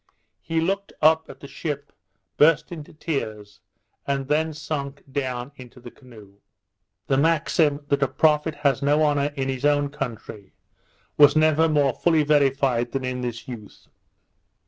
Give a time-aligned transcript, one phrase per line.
[0.41, 1.91] He looked up at the ship,
[2.35, 3.59] burst into tears,
[4.07, 6.37] and then sunk down into the canoe.
[7.05, 10.53] The maxim, that a prophet has no honour in his own country,
[11.17, 13.89] was never more fully verified than in this youth.